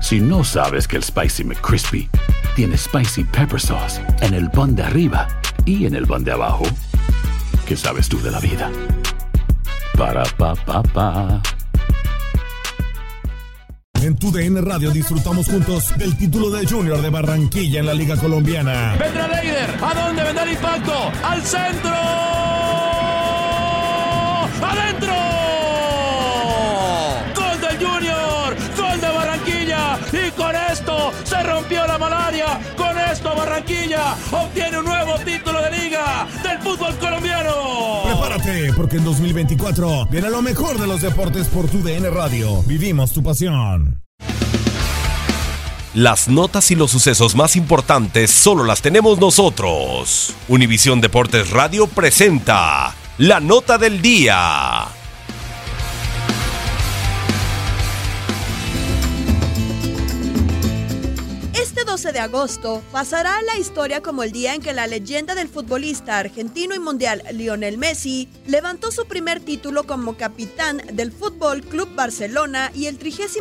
Si 0.00 0.20
no 0.20 0.44
sabes 0.44 0.86
que 0.86 0.96
el 0.96 1.02
Spicy 1.02 1.44
McCrispy 1.44 2.08
tiene 2.54 2.76
Spicy 2.76 3.24
Pepper 3.24 3.60
Sauce 3.60 4.00
en 4.20 4.34
el 4.34 4.50
pan 4.50 4.74
de 4.74 4.82
arriba 4.82 5.28
y 5.64 5.86
en 5.86 5.94
el 5.94 6.06
pan 6.06 6.24
de 6.24 6.32
abajo, 6.32 6.64
¿qué 7.66 7.76
sabes 7.76 8.08
tú 8.08 8.20
de 8.22 8.30
la 8.30 8.40
vida? 8.40 8.70
Para, 9.96 10.24
pa, 10.24 10.54
pa, 10.54 10.82
pa. 10.82 11.42
En 14.02 14.16
tu 14.16 14.30
DN 14.30 14.60
Radio 14.60 14.90
disfrutamos 14.90 15.46
juntos 15.46 15.96
del 15.96 16.16
título 16.16 16.50
de 16.50 16.66
Junior 16.66 17.00
de 17.00 17.10
Barranquilla 17.10 17.80
en 17.80 17.86
la 17.86 17.94
Liga 17.94 18.16
Colombiana. 18.16 18.94
Vendrá 18.98 19.26
Leider. 19.26 19.70
¿A 19.82 19.94
dónde 19.94 20.22
vendrá 20.22 20.44
el 20.44 20.52
impacto? 20.52 21.12
¡Al 21.24 21.42
centro! 21.42 22.25
Rompió 31.66 31.86
la 31.86 31.98
malaria. 31.98 32.60
Con 32.76 32.96
esto 32.98 33.34
Barranquilla 33.34 34.16
obtiene 34.30 34.78
un 34.78 34.84
nuevo 34.84 35.18
título 35.18 35.60
de 35.62 35.70
liga 35.72 36.26
del 36.42 36.58
fútbol 36.60 36.96
colombiano. 36.98 38.02
Prepárate, 38.04 38.72
porque 38.74 38.96
en 38.98 39.04
2024 39.04 40.06
viene 40.06 40.30
lo 40.30 40.42
mejor 40.42 40.78
de 40.78 40.86
los 40.86 41.02
deportes 41.02 41.48
por 41.48 41.68
tu 41.68 41.82
DN 41.82 42.08
Radio. 42.10 42.62
Vivimos 42.62 43.12
tu 43.12 43.22
pasión. 43.22 44.02
Las 45.94 46.28
notas 46.28 46.70
y 46.70 46.74
los 46.74 46.90
sucesos 46.90 47.34
más 47.34 47.56
importantes 47.56 48.30
solo 48.30 48.64
las 48.64 48.82
tenemos 48.82 49.18
nosotros. 49.18 50.34
Univisión 50.46 51.00
Deportes 51.00 51.50
Radio 51.50 51.86
presenta 51.86 52.94
la 53.18 53.40
nota 53.40 53.78
del 53.78 54.02
día. 54.02 54.95
12 61.96 62.12
de 62.12 62.20
agosto 62.20 62.82
pasará 62.92 63.38
a 63.38 63.42
la 63.42 63.56
historia 63.56 64.02
como 64.02 64.22
el 64.22 64.30
día 64.30 64.54
en 64.54 64.60
que 64.60 64.74
la 64.74 64.86
leyenda 64.86 65.34
del 65.34 65.48
futbolista 65.48 66.18
argentino 66.18 66.74
y 66.74 66.78
mundial 66.78 67.22
Lionel 67.32 67.78
Messi 67.78 68.28
levantó 68.46 68.92
su 68.92 69.06
primer 69.06 69.40
título 69.40 69.84
como 69.84 70.14
capitán 70.14 70.82
del 70.92 71.10
Fútbol 71.10 71.62
Club 71.62 71.88
Barcelona 71.94 72.70
y 72.74 72.84
el 72.84 72.98
33 72.98 73.38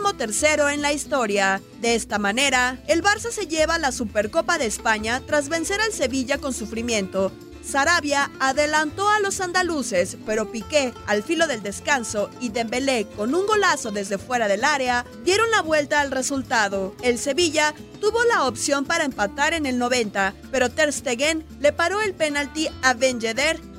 en 0.71 0.81
la 0.81 0.93
historia. 0.93 1.61
De 1.81 1.95
esta 1.95 2.17
manera, 2.17 2.81
el 2.87 3.03
Barça 3.03 3.29
se 3.29 3.47
lleva 3.47 3.77
la 3.77 3.91
Supercopa 3.91 4.57
de 4.57 4.67
España 4.67 5.21
tras 5.27 5.49
vencer 5.49 5.81
al 5.81 5.91
Sevilla 5.91 6.37
con 6.37 6.53
sufrimiento, 6.53 7.33
Sarabia 7.65 8.31
adelantó 8.39 9.09
a 9.09 9.19
los 9.19 9.41
andaluces, 9.41 10.17
pero 10.25 10.51
Piqué, 10.51 10.93
al 11.07 11.23
filo 11.23 11.47
del 11.47 11.63
descanso, 11.63 12.29
y 12.39 12.49
Dembélé, 12.49 13.07
con 13.15 13.33
un 13.33 13.47
golazo 13.47 13.91
desde 13.91 14.17
fuera 14.17 14.47
del 14.47 14.63
área, 14.63 15.05
dieron 15.23 15.49
la 15.49 15.61
vuelta 15.61 16.01
al 16.01 16.11
resultado. 16.11 16.95
El 17.01 17.17
Sevilla 17.17 17.73
tuvo 17.99 18.23
la 18.25 18.45
opción 18.45 18.85
para 18.85 19.03
empatar 19.03 19.53
en 19.53 19.65
el 19.65 19.79
90, 19.79 20.35
pero 20.51 20.69
Ter 20.69 20.93
Stegen 20.93 21.43
le 21.59 21.73
paró 21.73 22.01
el 22.01 22.13
penalti 22.13 22.69
a 22.83 22.93
Ben 22.93 23.19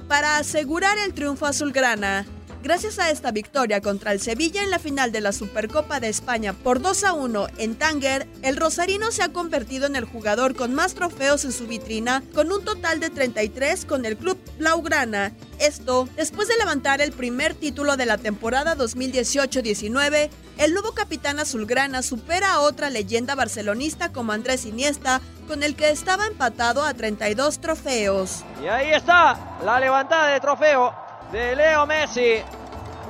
para 0.08 0.38
asegurar 0.38 0.98
el 0.98 1.14
triunfo 1.14 1.46
azulgrana. 1.46 2.26
Gracias 2.66 2.98
a 2.98 3.10
esta 3.10 3.30
victoria 3.30 3.80
contra 3.80 4.10
el 4.10 4.20
Sevilla 4.20 4.60
en 4.60 4.70
la 4.70 4.80
final 4.80 5.12
de 5.12 5.20
la 5.20 5.30
Supercopa 5.30 6.00
de 6.00 6.08
España 6.08 6.52
por 6.52 6.82
2 6.82 7.04
a 7.04 7.12
1 7.12 7.46
en 7.58 7.76
Tánger, 7.76 8.26
el 8.42 8.56
Rosarino 8.56 9.12
se 9.12 9.22
ha 9.22 9.32
convertido 9.32 9.86
en 9.86 9.94
el 9.94 10.04
jugador 10.04 10.56
con 10.56 10.74
más 10.74 10.94
trofeos 10.94 11.44
en 11.44 11.52
su 11.52 11.68
vitrina, 11.68 12.24
con 12.34 12.50
un 12.50 12.64
total 12.64 12.98
de 12.98 13.08
33 13.08 13.84
con 13.84 14.04
el 14.04 14.16
club 14.16 14.36
Blaugrana. 14.58 15.30
Esto, 15.60 16.08
después 16.16 16.48
de 16.48 16.56
levantar 16.56 17.00
el 17.00 17.12
primer 17.12 17.54
título 17.54 17.96
de 17.96 18.06
la 18.06 18.18
temporada 18.18 18.76
2018-19, 18.76 20.28
el 20.58 20.72
nuevo 20.72 20.90
capitán 20.90 21.38
azulgrana 21.38 22.02
supera 22.02 22.54
a 22.54 22.60
otra 22.62 22.90
leyenda 22.90 23.36
barcelonista 23.36 24.10
como 24.10 24.32
Andrés 24.32 24.66
Iniesta, 24.66 25.20
con 25.46 25.62
el 25.62 25.76
que 25.76 25.90
estaba 25.90 26.26
empatado 26.26 26.82
a 26.82 26.94
32 26.94 27.60
trofeos. 27.60 28.44
Y 28.60 28.66
ahí 28.66 28.90
está 28.90 29.56
la 29.64 29.78
levantada 29.78 30.32
de 30.32 30.40
trofeo 30.40 31.05
de 31.32 31.56
Leo 31.56 31.86
Messi 31.86 32.42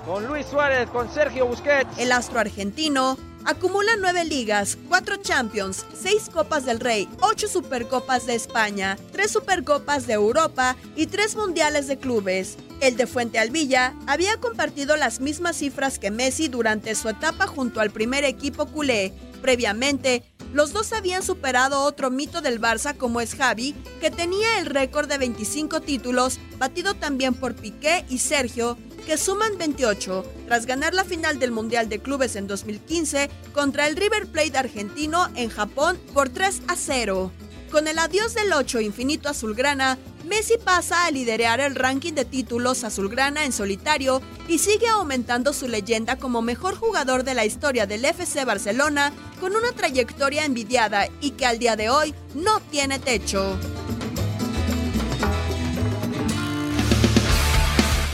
con 0.06 0.26
Luis 0.26 0.46
Suárez, 0.46 0.88
con 0.90 1.12
Sergio 1.12 1.46
Busquets. 1.46 1.98
El 1.98 2.12
astro 2.12 2.38
argentino 2.38 3.18
acumula 3.44 3.92
nueve 3.98 4.24
ligas, 4.24 4.78
cuatro 4.88 5.16
Champions, 5.16 5.84
seis 5.94 6.30
Copas 6.32 6.64
del 6.64 6.80
Rey, 6.80 7.08
ocho 7.20 7.48
Supercopas 7.48 8.26
de 8.26 8.34
España, 8.34 8.96
tres 9.12 9.32
Supercopas 9.32 10.06
de 10.06 10.14
Europa 10.14 10.76
y 10.94 11.06
tres 11.06 11.36
Mundiales 11.36 11.88
de 11.88 11.98
Clubes. 11.98 12.56
El 12.80 12.96
de 12.96 13.06
Fuente 13.06 13.38
Alvilla 13.38 13.94
había 14.06 14.36
compartido 14.38 14.96
las 14.96 15.20
mismas 15.20 15.56
cifras 15.56 15.98
que 15.98 16.10
Messi 16.10 16.48
durante 16.48 16.94
su 16.94 17.08
etapa 17.08 17.46
junto 17.46 17.80
al 17.80 17.90
primer 17.90 18.24
equipo 18.24 18.66
culé. 18.66 19.12
Previamente, 19.42 20.22
los 20.56 20.72
dos 20.72 20.94
habían 20.94 21.22
superado 21.22 21.82
otro 21.82 22.10
mito 22.10 22.40
del 22.40 22.58
Barça 22.58 22.96
como 22.96 23.20
es 23.20 23.34
Javi, 23.34 23.74
que 24.00 24.10
tenía 24.10 24.58
el 24.58 24.64
récord 24.64 25.06
de 25.06 25.18
25 25.18 25.82
títulos, 25.82 26.38
batido 26.56 26.94
también 26.94 27.34
por 27.34 27.54
Piqué 27.54 28.06
y 28.08 28.18
Sergio, 28.18 28.78
que 29.04 29.18
suman 29.18 29.58
28, 29.58 30.24
tras 30.46 30.64
ganar 30.64 30.94
la 30.94 31.04
final 31.04 31.38
del 31.38 31.52
Mundial 31.52 31.90
de 31.90 31.98
Clubes 31.98 32.36
en 32.36 32.46
2015 32.46 33.28
contra 33.52 33.86
el 33.86 33.96
River 33.96 34.28
Plate 34.28 34.56
argentino 34.56 35.28
en 35.36 35.50
Japón 35.50 35.98
por 36.14 36.30
3 36.30 36.62
a 36.68 36.74
0. 36.74 37.30
Con 37.70 37.86
el 37.86 37.98
adiós 37.98 38.32
del 38.32 38.54
8 38.54 38.80
infinito 38.80 39.28
azulgrana, 39.28 39.98
Messi 40.24 40.54
pasa 40.56 41.04
a 41.04 41.10
liderar 41.10 41.60
el 41.60 41.74
ranking 41.74 42.14
de 42.14 42.24
títulos 42.24 42.82
azulgrana 42.82 43.44
en 43.44 43.52
solitario 43.52 44.22
y 44.48 44.58
sigue 44.58 44.88
aumentando 44.88 45.52
su 45.52 45.68
leyenda 45.68 46.16
como 46.16 46.42
mejor 46.42 46.76
jugador 46.76 47.22
de 47.22 47.34
la 47.34 47.44
historia 47.44 47.86
del 47.86 48.04
FC 48.04 48.44
Barcelona 48.44 49.12
con 49.40 49.54
una 49.54 49.72
trayectoria 49.72 50.44
envidiada 50.44 51.08
y 51.20 51.32
que 51.32 51.46
al 51.46 51.58
día 51.58 51.76
de 51.76 51.90
hoy 51.90 52.14
no 52.34 52.60
tiene 52.60 52.98
techo. 52.98 53.58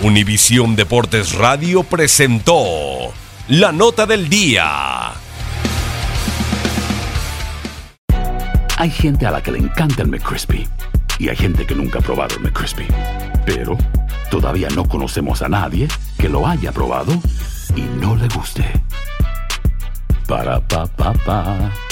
Univisión 0.03 0.75
Deportes 0.75 1.35
Radio 1.35 1.85
presentó 1.85 3.13
la 3.49 3.71
nota 3.71 4.05
del 4.05 4.29
día. 4.29 5.13
Hay 8.77 8.91
gente 8.91 9.27
a 9.27 9.31
la 9.31 9.41
que 9.41 9.53
le 9.53 9.59
encanta 9.59 10.03
el 10.03 10.09
McCrispy 10.09 10.67
y 11.21 11.29
hay 11.29 11.37
gente 11.37 11.65
que 11.65 11.77
nunca 11.77 12.01
ha 12.01 12.03
probado 12.03 12.35
el 12.35 12.43
McCrispy. 12.43 12.89
Pero 13.47 13.79
todavía 14.29 14.69
no 14.71 14.89
conocemos 14.89 15.41
a 15.43 15.49
nadie 15.49 15.87
que 16.19 16.29
lo 16.29 16.49
haya 16.49 16.73
probado 16.73 17.13
y 17.77 17.83
no 17.83 18.17
le 18.17 18.27
guste. 18.27 18.65
Para 20.27 20.61
pa 20.61 20.87
pa 20.97 21.13
pa. 21.25 21.92